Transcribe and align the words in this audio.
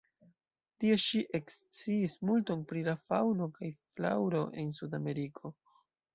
Tie 0.83 0.95
ŝi 1.03 1.19
eksciis 1.39 2.15
multon 2.31 2.65
pri 2.73 2.81
la 2.89 2.97
faŭno 3.03 3.49
kaj 3.59 3.71
flaŭro 3.85 4.43
en 4.65 4.75
Sudameriko. 4.81 5.55